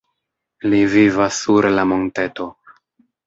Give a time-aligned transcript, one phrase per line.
[0.69, 2.47] Li vivas sur la monteto.